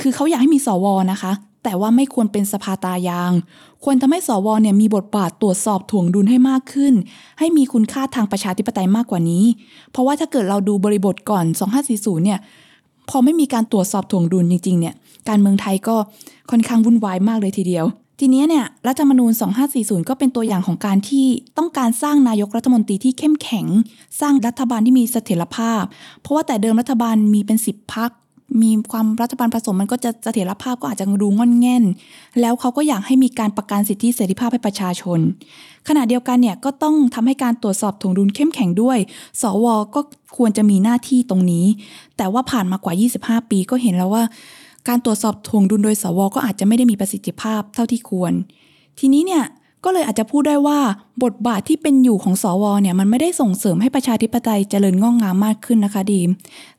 [0.00, 1.32] คือเขาอยากให้มีสวนะคะ
[1.64, 3.32] แต่ว่าไม่ควรเป็นสภาตายาง
[3.84, 6.94] ควรทำให้สวเนี่ยมีบทบาทตรวจสอบถ่วงดุลให้มากขึ้น
[7.38, 9.44] ให้มีคุณค่าทางประชาธิปไตยมากกว่านี้
[9.90, 11.44] เพราะว่าถ้าเกิดเราดูบริบทก่อน
[11.84, 12.38] 2540 เนี่ย
[13.10, 14.94] พอไม่มีการตรวจสอบถ่วงดุลจริงๆ เนี่ย
[15.28, 15.96] การเมืองไทยก็
[16.50, 17.84] ค่อนข้างวุ่นวายมากเลยทีเดียว
[18.22, 19.32] ทีนี้เนี่ยรัฐธรรมนูญ
[19.70, 21.26] 2540 ก็เป็นตัวอย่างของการที่
[21.58, 23.66] ต้องการสร้างนายกรัฐมนตรีที่เข้มแข็ง
[24.20, 25.82] สร้างรัฐบาลที่มีเสถียรภาพ
[26.20, 28.10] เพราะว่าแต่เดิมรัฐบาลมีเป็น 10พัก
[28.62, 31.84] มีความรัฐบาลผสมมันก็จะเสถียรภาพก็อาจจะดูงอนแง่น
[32.40, 35.18] แล้วเขาก็อยากให้มีการประกันสิทธิเสรีภาพให้ประชาชน
[35.88, 38.98] ขณะเดียวกันเนี่ยก็ต้องทำให้การตรวจสอบถวงดุลเข้มแข็งด้วย
[39.42, 40.00] สวก็
[40.36, 41.66] ควรจะมีหน้าที่ตรงนี้
[42.16, 42.94] แต่ว่าผ่านมากว่า
[43.40, 44.24] 25 ปีก็เห็นแล้วว่า
[44.88, 48.32] การตรวจสอบถ่วงดุลโดยสว ก็อาจจะไม่ได้มีประสิทธิภาพเท่าที่ควร
[48.98, 49.44] ทีนี้เนี่ย
[49.84, 50.78] ก็เลยอาจจะพูดได้ว่า
[51.24, 56.30] บทบาทที่เป็นอยู่ของสวเนี่ยมันไม่ได้ส่งเสริมให้ประชาธิปไตยเจริญงอกงามมากขึ้นนะคะดีม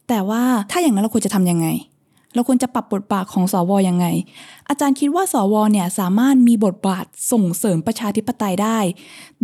[0.08, 1.68] แต่ว่าถ้าอย่างนั้นเราควรจะทำยังไง
[2.36, 4.06] เราควรจะปรับบทบาทของสวยังไง
[4.70, 8.80] อาจารย์คิดว่าสวเนี่ยสามารถมีบทบาทส่งเสริมประชาธิปไตยได้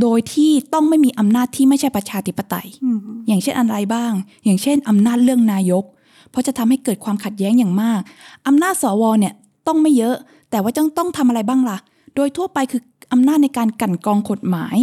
[0.01, 4.11] โดยที่ต้องไม่มีอำนาจที่ไม่ใช่ประชาธิปไตยอืมอย่างเช่นอะไรบ้าง
[4.45, 5.83] อย่างเช่นอำนาจเรื่องนายก
[6.31, 8.01] เพราะจะทำให้เกิดความขัดแย้งอย่างมาก
[8.47, 9.33] อำนาจสวเนี่ย
[9.67, 10.15] ต้องไม่เยอะ
[10.51, 11.77] แต่ว่าต้องต้องทำอะไรบ้างล่ะ
[12.15, 12.81] โดยทั่วไปคือ
[13.13, 14.77] อำนาจในการกั่นกองกฎหมาย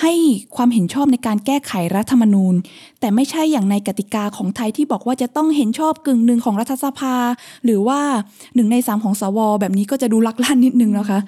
[0.00, 0.12] ให้
[0.56, 2.54] ความเห็นชอบในการแก้ไขรัฐธรรมนูญ
[3.00, 7.14] แต่ไม่ใช่อย่างในกติกาของไทยที่บอกว่าจะต้องเห็นชอบกึ่งหนึ่งของรัฐสภา
[7.64, 8.00] หรือว่า
[8.54, 11.18] หนึ่งในสามของสว แบบนี้ก็จะดูลักลั่นนิดนึงนะคะ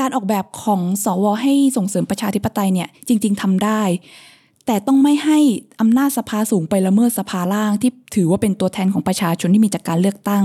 [0.00, 3.82] การออกแบบของสว ให้ส่งเสริมประชาธิปไตยเนี่ยจริง ๆทำได้
[4.70, 5.38] แต่ต้องไม่ให้
[5.80, 10.44] อำนาจสภาสูงไปละเมิดสภาล่างที่ถือว่าเป็นตัวแทนของประชาชนที่มีจากการเลือกตั้ง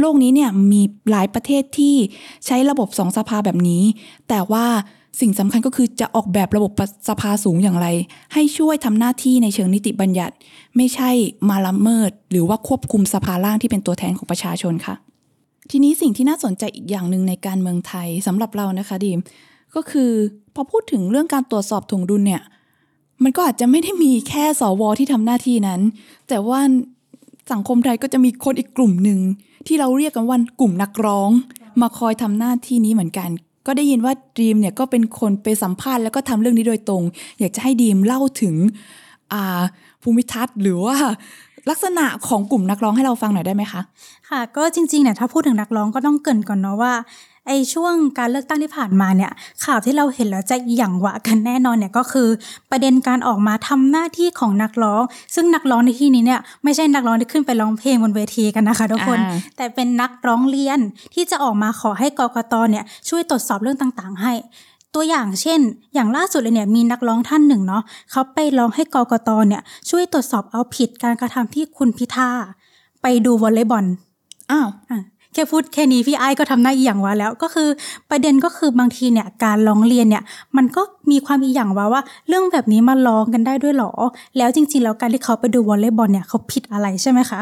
[0.00, 1.96] โลกนี้เนี่ยมีหลายประเทศที่
[2.46, 3.82] ใช้ระบบสองสภาแบบนี้
[4.28, 4.66] แต่ว่า
[5.20, 6.72] สิ่งสำคัญก็คือจะออกแบบระบบ
[7.08, 7.88] สภาสูงอย่างไร
[8.34, 10.34] ให้ช่วยทำหน้าที่ในเชิงนิติบัญญัติ
[10.76, 11.10] ไม่ใช่
[11.48, 14.94] มาละเมิด หรือว่าควบคุมสภาล่างที่เป็นตัวแทนของประชาชนค่ะ
[15.70, 19.20] ทีนี้สิ่งที่น่าสนใจอีกอย่างหนึ่งในการเมืองไทยสำหรับเรานะคะดีม
[19.74, 20.10] ก็คือ
[20.54, 22.42] พอพูดถึงเรื่องการตรวจสอบถงดุลเนี่ย
[23.22, 25.80] มันก็อาจจะไม่ได้มีแค่สวที่ทำหน้าที่นั้น
[26.28, 26.60] แต่ว่า
[27.52, 29.20] สังคมไทยก็จะมีคนอีกกลุ่มหนึ่ง
[29.66, 31.30] ที่เราเรียกกันว่ากลุ่มนักร้อง
[31.80, 33.28] มาคอยทำหน้าที่นี้เหมือนกัน
[33.66, 37.02] ก็ได้ยินว่าดีมเนี่ยก็เป็นคนไปสัมภาษณ์แล้วก็ทำเรื่องนี้โดยตรง
[37.38, 38.54] อยากจะให้ดีมเล่าถึง
[39.32, 39.60] อ่า
[40.02, 40.96] ภูมิทัศน์หรือว่า
[41.70, 43.80] ลักษณะของกลุ่มนักร้องให้เราฟังหน่อยได้ไหมคะ
[44.30, 46.92] ค่ะ ก็จริงๆเนี่ยถ้าพูดถึงนักร้องก็ต้องเกินก่อนเนาะว่า
[47.46, 49.30] ไอช่วงการเลือกตั้งที่ผ่านมาเนี่ย
[49.64, 52.28] ข่าวที่เราเห็นแล้วจะอย่างหวะกันแน่นอนเนี่ยก็คือ
[52.70, 55.02] ประเด็นการออกมาทำหน้าที่ของนักร้อง
[55.34, 60.78] ซึ่งนักร้องในที่นี้เนี่ยไม่ใช่นักร้องที่ขึ้นไปร้องเพลงบนเวทีกันนะคะทุกคนอ่าแต่เป็นนักร้องเรียน
[61.14, 64.32] ที่จะออกมาขอให้กกตเนี่ยช่วยตรวจสอบเรื่องต่างๆ ให้
[64.94, 65.60] ตัวอย่างเช่น
[65.94, 72.30] อย่างล่าสุดเลยเนี่ยมีนักร้องท่านหนึ่งเนาะเขาไปร้องให้กกตเนี่ยช่วยตรวจสอบเอาผิดการกระทำที่คุณพิธา
[73.02, 73.84] ไปดูวอลเลย์บอล
[74.50, 75.00] อ้าวอะ
[75.34, 77.68] แค่พูดแค่นี้พี่ไอ้ายก็ทำหน้าอีหยังวะแล้ว ก็คือ
[78.10, 80.22] ประเด็นก็คือบางทีเนี่ยการร้องเรียนเนี่ย
[80.56, 83.92] มันก็มีความอีหยังวะว่า เรื่องแบบนี้มาร้องกันได้ด้วยเหรอ
[84.36, 87.40] แล้วจริง ๆ แล้วการที่เขาไปดูวอลเลย์บอลเนี่ยเขาผิดอะไรใช่ไหมคะ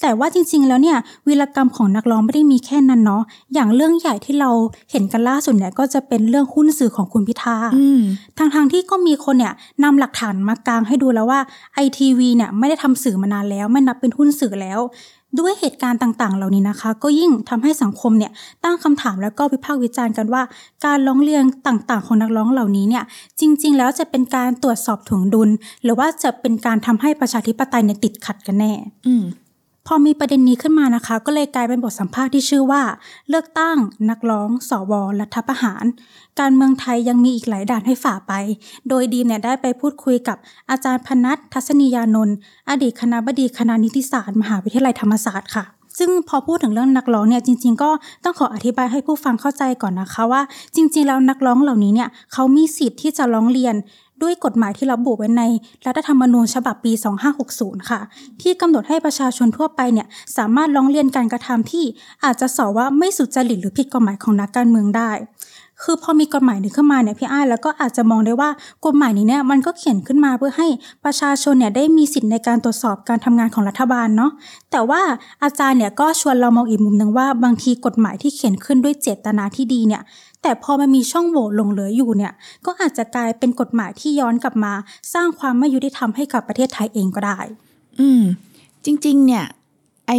[0.00, 0.96] แต่ว่าจริง ๆ แล้วเนี่ย
[1.28, 3.22] วีรกรรมของนักร้องไม่ได้มีแค่นั้นเนาะ
[3.54, 4.50] อย่างเรื่องใหญ่ที่เรา
[4.90, 8.00] เห็นกันล่าสุดเนี่ยก็จะเป็นเรื่องหุ้นสื่อของคุณพิธาอืม
[8.38, 9.52] ทางทางๆที่ก็มีคนเนี่ย
[9.84, 11.40] นำหลักฐานมากางให้ดูแล้วว่า
[11.74, 14.80] ไอทีวีเนี่ยไม่ได้ทำสื่อมานานแล้ว ไม่นับเป็นหุ้นสื่อแล้ว
[15.38, 18.32] ด้วยเหตุการณ์ต่างๆ เหล่านี้นะคะ ก็ยิ่งทำให้สังคมเนี่ย
[18.64, 20.42] ตั้งคำถามแล้วก็วิพากษ์วิจารณ์กันว่า
[20.84, 23.04] การร้องเรียนต่างๆ ของนักร้องเหล่านี้เนี่ย
[23.40, 25.50] จริง ๆ แล้วจะเป็นการตรวจสอบถ่วงดุล
[25.82, 28.72] หรือว่าจะเป็นการทำให้ประชาธิปไตยเนี่ยติดขัดกันแน่
[29.06, 29.14] อื
[29.86, 32.82] พอมีประเด็นนี้ขึ้นมานะคะ ก็เลยกลายเป็นบทสัมภาษณ์ที่ชื่อว่า
[33.28, 33.76] เลือกตั้ง
[34.10, 35.84] นักร้อง สวรัฐประหาร
[36.40, 38.32] การเมืองไทยยังมีอีกหลายด่านให้ฝ่าไป
[38.88, 40.36] โดยดีมเนี่ยได้ไปพูดคุยกับ
[40.70, 42.36] อาจารย์พนัททัศนียานนท์
[42.70, 45.64] อดีตคณะบดีคณะนิติศาสตร์ มหาวิทยาลัยธรรมศาสตร์ค่ะ
[45.98, 47.90] ซึ่งพอพูดถึงเรื่องนักร้องเนี่ยจริง ๆ ก็
[48.24, 50.42] ต้องขออธิบายให้ผู้ฟังเข้าใจก่อนนะคะว่า
[50.76, 53.74] จริง ๆ แล้วนักร้องเหล่านี้เนี่ยเขามีสิทธิ์ที่จะร้องเรียน
[54.22, 55.42] ด้วยกฎหมายที่ระบุไว้ใน
[55.86, 56.92] รัฐธรรมนูญฉบับปี
[57.40, 58.00] 2560 ค่ะ
[58.42, 60.06] ที่กำหนดให้ประชาชนทั่วไปเนี่ย
[60.36, 61.84] สามารถร้องเรียนการกระทำที่
[62.24, 65.10] อาจจะสอว่าไม่สุจริตหรือผิดกฎหมายของนักการเมืองได้
[65.82, 68.50] คือพอมีกฎหมายนี้ขึ้นมาเนี่ยพี่อ้ายแล้วก็อาจจะมองได้ว่า
[68.86, 70.68] กฎหมายนี้เนี่ยมันก็เขียนขึ้นมาเพื่อให้
[71.04, 74.30] ประชาชนเนี่ยได้มีสิทธิ์ในการตรวจสอบการทำงานของรัฐบาลเนาะ
[74.70, 75.02] แต่ว่า
[75.44, 80.02] อาจารย์เนี่ยก็ชวนเรามองอีกมุมหนึ่งว่าบางทีกฎหมายที่เขียนขึ้นด้วยเจตนาที่ดีเนี่ย
[80.42, 82.32] แต่พอมันมีช่องโหว่หลงเหลืออยู่เนี่ย
[82.66, 84.72] ก็อาจจะกลายเป็นกฎหมายที่ย้อนกลับมา
[85.14, 87.38] สร้างความไม่ยุติธรรมให้กับประเทศไทยเองก็ได้
[88.00, 88.22] อืม
[88.84, 89.44] จริง ๆ เนี่ย
[90.08, 90.12] ไอ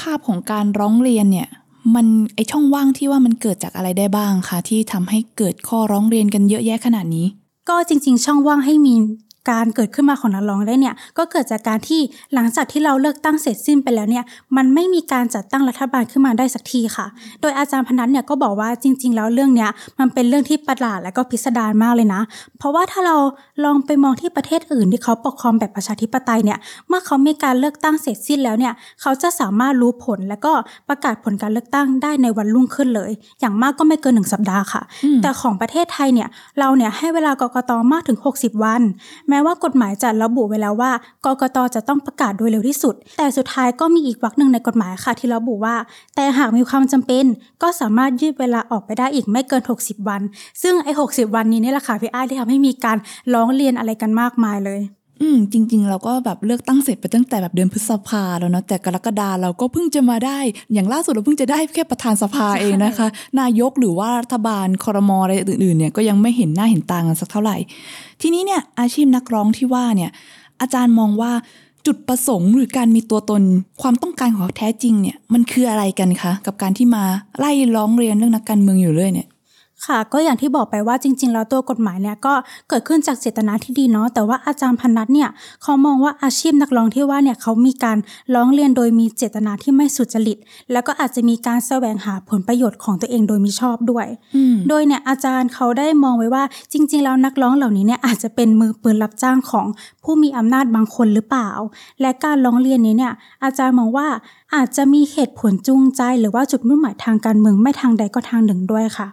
[0.00, 1.48] ภาพของการร้องเรียนเนี่ย
[1.94, 7.26] มันไอช่องว่างที่ว่ามันเกิดจากอะไรได้บ้างคะที่ทำให้เกิดข้อร้องเรียนกันเยอะแยะขนาดนี้
[7.68, 8.94] ก็จริง ๆ ช่องว่างให้มี
[9.50, 12.00] การเกิดขึ้นมาของนักร้องได้เนี่ยก็เกิดจากการที่
[12.34, 14.24] หลังจากที่เราเลือกตั้งเสร็จสิ้นไปแล้วเนี่ย
[14.56, 17.06] มันไม่มีการจัดตั้งรัฐบาลขึ้นมาได้สักทีค่ะ
[17.40, 22.22] โดยอาจารย์พนัทเนี่ยก็บอกว่าจริง ๆ แล้วเรื่องเนี้ยมันเป็นเรื่องที่ประหลาดและก็พิสดารมากเลยนะ
[22.58, 23.16] เพราะว่าถ้าเรา
[23.64, 30.52] ลองไปมองที่ประเทศอื่นที่เขาปกครองแบบประชาธิปไตยเนี่ยเมื่อเขามีการเลือกตั้งเสร็จสิ้นแล้วเนี่ยเขาจะสามารถรู้ผลและก็
[30.88, 34.82] ประกาศผลการเลือกตั้งได้ในวันรุ่งขึ้นเลย อย่างมากก็ไม่เกินหนึ่งสัปดาห์ค่ะ
[35.22, 36.28] แต่ของประเทศไทยเนี่ย
[36.58, 38.82] เราเนี่ยให้เวลากกตมากถึง 60 วัน
[39.28, 40.92] แม้ว่ากฎหมายจะระบุไว้แล้วว่า
[41.24, 45.76] กกตจะต้องประกาศโดยเร็วที่สุด แต่สุดท้ายก็มีอีกวรรคหนึ่งในกฎหมายค่ะ ที่ระบุว่า
[46.16, 47.24] แต่หากมีความจำเป็น
[47.62, 50.20] ก็สามารถยืดเวลาออกไปได้อีกไม่เกิน 60 วัน
[50.62, 52.98] ซึ่งไอ้60 วันนี้นี่แหละค่ะพี่อ้ายที่ทำให้มีการ
[53.34, 54.80] ร้องเรียนอะไรกันมากมายเลย
[55.20, 60.38] อืมจริง ๆ เราก็แบบเลือกตั้งเสร็จไปตั้งแต่แบบเดือนพฤษภาแล้วเนาะแต่กรกฎาเราก็เพิ่งจะมาได้
[60.72, 63.08] อย่างล่าสุดเราเพิ่งจะได้แค่ประธานสภาเองนะคะ
[63.40, 67.56] นายกหรือว่ารัฐบาลคอรมออะไรอื่นๆเนี่ยก็ยังไม่เห็นหน้าเห็นตากันสักเท่าไหร่
[68.20, 70.10] ทีนี้เนี่ยอาชีพนักร้องที่ว่าเนี่ย
[70.60, 71.32] อาจารย์มองว่า
[71.86, 73.42] จุดประสงค์หรือการมีตัวตน
[73.82, 77.04] ความต้องการของเขาแท้จริงเนี่ยมันคืออะไรกันคะ กับการที่มา
[77.38, 79.28] ไล่ร้องเรียนเรื่องนักการเมืองอยู่เรื่อยเนี่ย
[79.86, 82.34] ค่ะก็อย่างที่บอกไปว่าจริง ๆ แล้วตัวกฎหมายเนี่ยก็
[82.68, 85.28] เกิดขึ้นจากเจตนาที่ดีเนาะแต่ว่าอาจารย์พนัทเนี่ย
[85.62, 87.98] เขามองว่าอาชีพนักร้องที่ว่าเนี่ยเขามีการ
[88.34, 90.38] ร้องเรียนโดยมีเจตนาที่ไม่สุจริต
[90.72, 94.06] แล้วก็อาจจะมีการแสวงหาผลประโยชน์ของตัวเองโดยมิชอบด้วย
[94.68, 99.66] โดยเนี่ยอาจารย์เขาได้มองไว้ว่าจริง ๆ แล้วนักร้องเหล่านี้เนี่ยอาจจะเป็นมือปืนรับจ้างของ
[100.04, 101.50] ผู้มีอำนาจบางคนหรือเปล่า
[102.00, 103.12] และการร้องเรียนนี้เนี่ย
[103.44, 104.08] อาจารย์มองว่า
[104.54, 109.08] อาจจะมีเหตุผลจูงใจ หรือว่าจุดมุ่งหมายทางการเมืองไม่ทางใดก็ทางหนึ่งด้วยค่ะ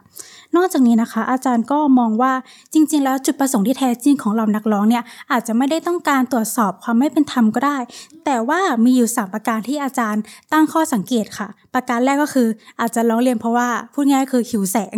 [0.56, 2.34] นอกจากนี้นะคะ อาจารย์ก็มองว่า
[2.74, 7.78] จริง ๆ แล้วจุดประสงค์ที่แท้จริงของเรานักร้องเนี่ยอาจจะไม่ได้ต้องการตรวจสอบความไม่เป็นธรรมก็ได้
[8.26, 12.48] แต่ว่ามีอยู่สามประการที่อาจารย์ตั้งข้อสังเกตค่ะประการแรกก็คือ
[12.80, 14.98] อาจจะร้องเรียนเพราะว่าพูดง่ายๆคือหิวแสง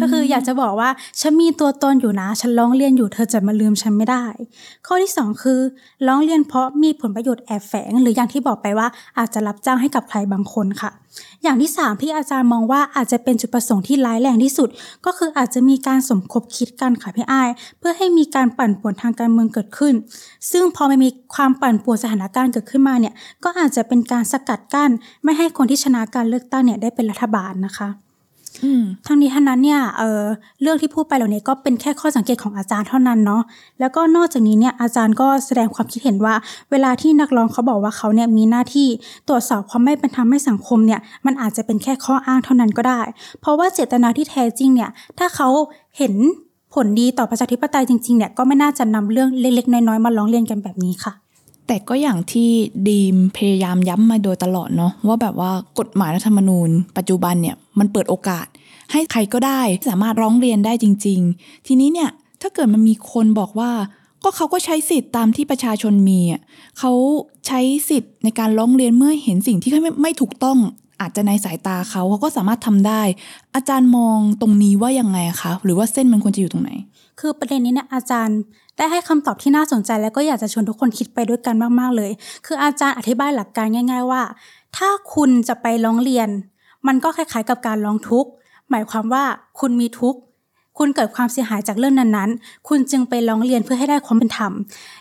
[0.00, 4.24] ก็คืออยากจะบอกว่าฉันมีตัวตนอยู่นะ ฉันร้องเรียนอยู่เธอจะมาลืมฉันไม่ได้
[4.86, 5.60] ข้อที่สองคือ
[6.06, 10.92] ร้องเรียนเพราะมีผลประโยชน์แอบแฝง หรืออย่างที่บอกไปว่าอาจจะรับจ้างให้กับใครบางคนค่ะ
[11.42, 14.68] อย่างที่ 3 ที่อาจารย์มองว่าอาจจะเป็นจุดประสงค์ที่ร้ายแรงที่สุด
[15.06, 19.94] ก็คืออาจจะมีการสมคบคิดกันค่ะพี่อ้ายเพื่อให้มีการปั่นป่วนทางการเมืองเกิดขึ้น
[20.50, 24.90] ซึ่งพอมันมีความปั่นป่วนสถานการณ์เกิดขึ้นมาเนี่ยก็อาจจะเป็นการสกัดกั้น
[25.24, 27.88] ไม่ให้คนที่ชนะการเลือกตั้งเนี่ยได้เป็นรัฐบาลนะคะ
[29.06, 30.22] ทั้งนี้ทั้งนั้นเนี่ยเออ
[30.62, 33.42] เรื่องที่พูดไปเหล่านี้ก็เป็นแค่ข้อสังเกตของอาจารย์เท่านั้นเนาะ
[33.80, 36.34] แล้วก็นอกจากนี้เนี่ยอาจารย์ก็แสดงความคิดเห็นว่า
[36.70, 38.88] เวลาที่นักร้องเขาบอกว่าเขาเนี่ยมีหน้าที่
[39.28, 43.00] ตรวจสอบความไม่เป็นธรรมให้สังคมเนี่ยมันอาจจะเป็นแค่ข้ออ้างเท่านั้นก็ได้
[43.40, 45.48] เพราะว่าเจตนาที่แท้จริงเนี่ยถ้าเขา
[45.98, 46.14] เห็น
[46.74, 51.12] ผลดีต่อประชาธิปไตยจริงๆเนี่ยก็ไม่น่าจะนำเรื่องเล็กๆน้อยๆมาร้องเรียนกันแบบนี้ค่ะ
[51.66, 52.50] แต่ก็อย่างที่
[52.88, 58.46] ดีมพยายามย้ำมาโดยตลอดเนาะว่าแบบว่ากฎหมายรัฐธรรมนูญ ปัจจุบันเนี่ยมันเปิดโอกาส
[58.92, 62.10] ให้ใครก็ได้สามารถร้องเรียนได้จริง ๆ ทีนี้เนี่ย
[62.42, 63.70] ถ้าเกิดมันมีคนบอกว่า
[64.24, 66.40] ก็เขาก็ใช้สิทธิ์ตามที่ประชาชนมีอะ
[66.78, 66.92] เขา
[67.46, 70.58] ใช้สิทธิ์ในการร้องเรียนเมื่อเห็นสิ่งที่ไม่ไม่ถูกต้อง
[71.00, 73.02] อาจจะในสายตาเขาเขาก็สามารถทำได้
[73.54, 76.70] อาจารย์มองตรงนี้ว่ายังไงคะหรือว่าเส้นมันควรจะอยู่ตรงไหน
[77.20, 78.38] คือประเด็นนี้นี่ยอาจารย์
[78.76, 82.10] ได้ให้คำตอบที่น่าสนใจแล้วก็อยากจะชวนทุกคนคิดไปด้วยกันมาก ๆ เลย
[82.46, 84.22] คืออาจารย์อธิบายหลักการง่าย ๆ ว่า
[84.76, 86.28] ถ้าคุณจะไปร้องเรียน
[86.86, 88.30] มันก็คล้ายๆ กับการร้องทุกข์
[88.70, 89.24] หมายความว่า
[89.60, 90.20] คุณมีทุกข์
[90.78, 94.52] คุณเกิดความเสียหายจากเรื่องนั้นๆ คุณจึงไปร้องเรียนเพื่อให้ได้ความเป็นธรรม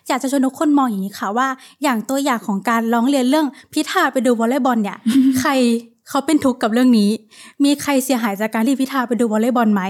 [0.07, 1.47] อยากจะชวนทุกคนมองอย่างนี้ค่ะว่า
[1.83, 4.97] อย่างตัวอย่างของการร้องเรียนเรื่องพิธาไปดูวอลเลย์บอลเนี่ย
[5.39, 5.51] ใคร
[6.13, 7.09] เขาเป็นทุกข์กับเรื่องนี้
[7.63, 9.81] มีใครเสียหายจากการที่พิธาไปดูวอลเลย์บอลไหม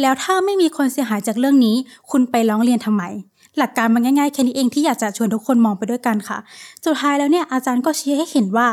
[0.00, 1.76] แล้วถ้าไม่มีคนเสียหายจากเรื่องนี้
[2.10, 3.02] คุณไปร้องเรียนทำไม
[3.58, 6.38] หลักการมันง่ายๆแค่นี้เองที่อยากจะชวนทุกคนมองไปด้วยกันค่ะ
[6.84, 8.68] สุดท้ายแล้วเนี่ยอาจารย์ก็ชี้ให้เห็นว่า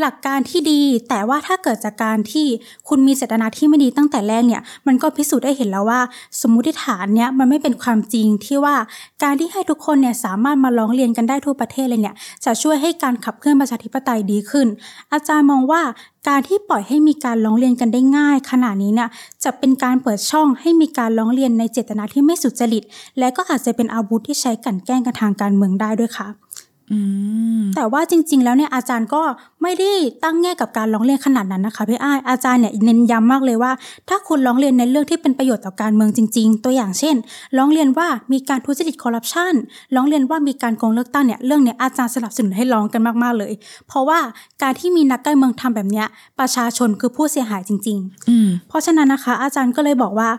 [0.00, 2.46] หลักการที่ดี แต่ว่าถ้าเกิดจากการที่
[2.88, 6.00] คุณมีเจตนาที่ไม่ดีตั้งแต่แรกเนี่ยมันก็พิสูจน์ได้เห็นแล้วว่า
[6.40, 8.76] สมมุติฐานเนี่ยมันไม่เป็นความจริงที่ว่า
[9.22, 14.66] การที่ให้ทุกคนเนี่ยสามารถมาร้องเรียนกันได้ทั่วประเทศเลยเนี่ยจะช่วยให้การขับเคลื่อนประชาธิปไตยดีขึ้น
[15.12, 15.82] อาจารย์มองว่า
[16.28, 19.10] การที่ปล่อยให้มีการร้องเรียนกันได้ง่าย ขนาดนี้เนี่ย
[19.44, 22.82] จะเป็นการเปิดช่องให้มีการร้องเรียนในเจตนาที่ไม่สุจริต
[23.18, 26.28] และก็อาจจะเป็นอาวุธที่ใช้กันแกล้งกันทางการเมืองได้ด้วยค่ะ
[27.76, 29.22] แต่ว่าจริง ๆ แล้วเนี่ยอาจารย์ก็
[29.62, 29.90] ไม่ได้
[30.24, 33.72] ตั้งแง่กับการร้องเรียนขนาดนั้นนะคะพี่อ้ายอาจารย์เนี่ยเน้นย้ำมากเลยว่า
[34.08, 37.16] ถ้าคุณร้องเรียนในเรื่องที่เป็นประโยชน์ต่อการเมืองจริง ๆ ตัวอย่างเช่น
[37.56, 39.54] ร้องเรียนว่ามีการทุจริตคอร์รัปชัน
[39.94, 43.52] ร้องเรียนว่ามีการโกงเลือกตั้งเนี่ยเรื่องเนี้ยอาจารย์สนับสนุนให้ร้องกันมากๆเลย
[43.88, 44.18] เพราะว่า
[44.62, 46.06] การที่มีนักการเมืองทำแบบเนี้ย
[46.40, 50.30] ประชาชนคือผู้เสียหายจริงๆอืมเพราะฉะนั้นนะคะ อาจารย์ก็เลยบอกว่า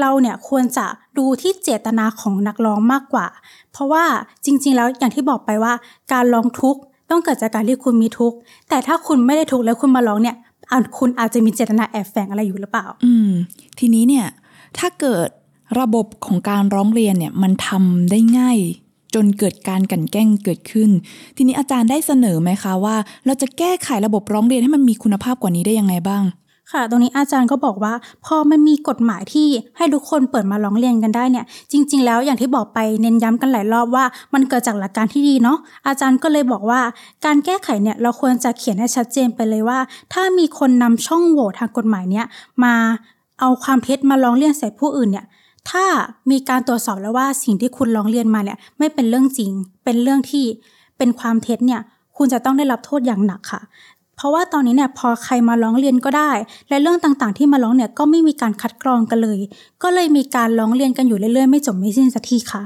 [0.00, 0.86] เราเนี่ยควรจะ
[1.18, 3.26] ดูที่เจตนาของนักร้องมากกว่า
[3.72, 4.04] เพราะว่า
[4.44, 5.72] จริง ๆ แล้วอย่างที่บอกไปว่า
[6.12, 8.36] การร้องทุกข์ต้องเกิดจากการที่คุณมีทุกข์
[8.68, 10.36] แต่ถ้าคุณไม่ได้ทุกข์แล้วคุณมาร้องเนี่ย
[10.72, 13.30] อาจคุณอาจจะมีเจตนาแอบแฝงอะไรอยู่หรือเปล่า อืม
[13.78, 14.26] ทีนี้เนี่ย
[14.78, 15.28] ถ้าเกิด
[15.80, 18.58] ระบบของการร้องเรียนเนี่ยมันทำได้ง่าย
[19.14, 20.90] จนเกิดการกันแกล้งเกิดขึ้น
[21.36, 26.22] ทีนี้อาจารย์ได้เสนอไหมคะว่า เราจะแก้ไขระบบร้องเรียนให้มันมีคุณภาพกว่านี้ได้ยังไงบ้าง
[26.72, 34.04] ค่ะ ตรงนี้อาจารย์ก็บอกว่า พอมันมีกฎหมายที่ให้ทุกคนเปิดมาร้องเรียนกันได้เนี่ย จริง ๆ แล้วอย่างที่บอกไปเน้นย้ำกันหลายรอบว่า
[34.34, 36.80] มันเกิดจากหลักการที่ดีเนาะอาจารย์ก็เลยบอกว่า
[37.24, 39.78] การแก้ไขเนี่ยเราควรจะเขียนให้ชัดเจนไปเลยว่า
[40.12, 42.26] ถ้ามีคนนำช่องโหว่ทางกฎหมายเนี่ย
[42.64, 42.74] มา
[43.40, 45.26] เอาความเท็จมาร้องเรียนใส่ผู้อื่นเนี่ย
[45.70, 45.84] ถ้า
[46.30, 49.50] มีการตรวจสอบแล้วว่าสิ่งที่คุณร้องเรียนมาเนี่ยไม่เป็นเรื่องจริง
[49.84, 50.44] เป็นเรื่องที่
[50.98, 51.80] เป็นความเท็จเนี่ย
[52.16, 53.60] คุณจะต้องได้รับโทษอย่างหนักค่ะ
[54.16, 56.30] เพราะว่าตอนนี้เนี่ยพอใครมาร้องเรียนก็ได้
[56.68, 59.38] และเรื่องต่างๆ ที่มาร้องเนี่ยก็ไม่มีการคัดกรองกันเลย
[59.82, 62.62] ก็เลยมีการร้องเรียนกันอยู่เรื่อยๆ ไม่จบไม่สิ้นสักทีค่ะ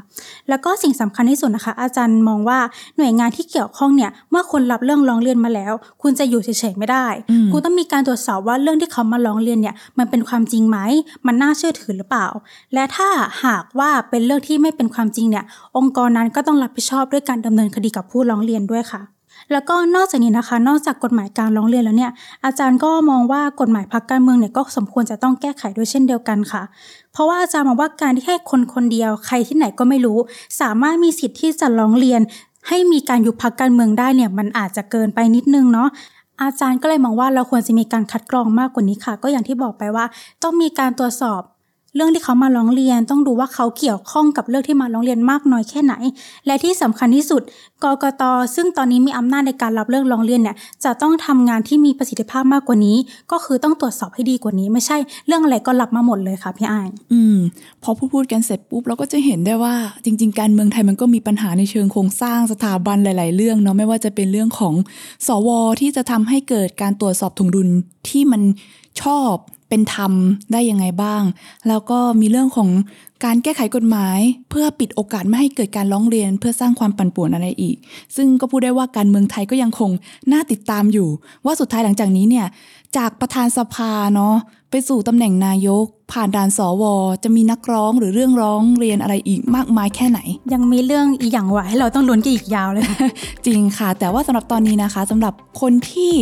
[0.48, 2.58] แล้วก็สิ่งสำคัญที่สุดนะคะ อาจารย์มองว่า
[2.96, 10.78] หน่วยงานที่เกี่ยวข้องเนี่ยเมื่อคนรับเรื่องร้องเรียนมาแล้ว คุณจะอยู่เฉยๆไม่ได้อืมคุณต้องมีการตรวจสอบว่าเรื่องที่เขามาร้องเรียนเนี่ยมันเป็นความจริงไหม
[11.26, 12.26] มันน่าเชื่อถือหรือเปล่า
[12.74, 13.08] และถ้า
[13.44, 15.44] หากว่าเป็นเรื่องที่ไม่เป็นความจริงเนี่ย
[15.76, 19.02] องค์กรนั้นก็ต้องรับผิดชอบด้วยการดำเนินคดีกับผู้ร้องเรียนด้วยค่ะ
[19.52, 22.12] แล้วก็นอกจากนี้นะคะ นอกจากกฎหมายการร้องเรียนแล้วเนี่ย
[22.44, 26.62] อาจารย์ก็มองว่ากฎหมายพักการเมืองเนี่ยก็สมควรจะต้องแก้ไขด้วยเช่นเดียวกันค่ะ
[27.12, 30.18] เพราะว่าอาจารย์มองว่าการที่ให้คนคนเดียวใครที่ไหนก็ไม่รู้
[30.60, 32.20] สามารถมีสิทธิ์ที่จะร้องเรียน
[32.68, 35.88] ให้มีการยุบพักการเมืองได้เนี่ยมันอาจจะเกินไปนิดนึงเนาะ
[36.42, 40.04] อาจารย์ก็เลยมองว่าเราควรจะมีการคัดกรองมากกว่านี้ค่ะ ก็อย่างที่บอกไปว่า
[40.42, 41.40] ต้องมีการตรวจสอบ
[41.96, 45.94] เรื่องที่เขามาร้องเรียน ต้องดูว่าเขาเกี่ยวข้องกับเรื่องที่มาร้องเรียนมากน้อยแค่ไหน
[46.46, 47.42] และที่สำคัญที่สุด
[47.84, 48.22] กกต
[48.54, 52.96] ซึ่งตอนนี้มีอำนาจในการรับเรื่องร้องเรียนเนี่ยจะต้องทำงานที่มีประสิทธิภาพมากกว่านี้
[53.32, 56.80] ก็คือต้องตรวจสอบให้ดีกว่านี้ ไม่ใช่เรื่องอะไรก็รับมาหมดเลยค่ะพี่ไอ้
[57.12, 57.38] อืม
[57.82, 64.74] พอพูดพูดกันเสร็จปุ๊บเราก็จะเห็นได้ว่าจริง ๆ การเมืองไทยมันก็มีปัญหาในเชิงโครงสร้างสถาบันหลาย ๆ เรื่องเนาะไม่ว่าจะเป็นเรื่องของ
[65.26, 65.48] สว
[65.80, 67.68] ที่จะทำให้เกิดการตรวจสอบถงดุล
[68.08, 68.42] ที่มัน
[69.02, 69.34] ชอบ
[69.68, 70.12] เป็นธรรม
[70.52, 71.22] ได้ยังไงบ้าง
[71.68, 72.68] แล้วก็มีเรื่องของ
[73.24, 74.18] การแก้ไขกฎหมาย
[74.50, 77.76] เพื่อปิดโอกาสไม่ให้เกิดการร้องเรียน เพื่อสร้างความปั่นป่วนอะไรอีก
[78.16, 79.90] ซึ่งก็พูดได้ว่าการเมืองไทยก็ยังคง
[80.32, 81.08] น่าติดตามอยู่
[81.44, 82.46] ว่าสุดท้ายหลังจากนี้เนี่ย
[82.96, 84.36] จากประธานสภาเนาะ
[84.70, 86.84] ไปสู่ตำแหน่งนายก ผ่านด่านสว
[87.24, 90.20] จะมีนักร้องหรือเรื่องร้องเรียนอะไรอีกมากมายแค่ไหน
[90.52, 93.08] ยังมีเรื่องอีกอย่างหวให้เราต้องลุ้นกันอีกยาวเลยค่ะ
[93.46, 96.12] จริงค่ะ แต่ว่าสำหรับตอนนี้นะคะสำหรับคนที่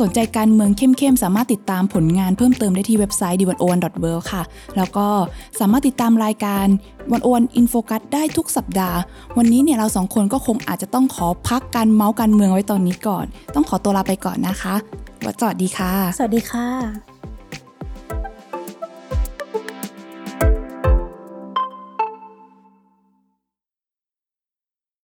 [0.00, 4.42] สนใจการเมืองเข้มๆสามารถติดตามผลงานเพิ่มเติมได้ที่เว็บไซต์ d 1 o 1 w o r l d ค่ะ
[4.76, 5.06] แล้วก็
[5.60, 6.66] สามารถติดตามรายการ
[7.12, 8.98] วันโอนอินโฟกัสได้ทุกสัปดาห์
[9.36, 14.74] วันนี้เนี่ยเราสองคนก็คงอาจจะต้องขอพักการเมาส์การเมืองไว้ตอนนี้ก่อน ต้องขอตัวลาไปก่อนนะคะ
[15.40, 17.09] สวัสดีค่ะ สวัสดีค่ะ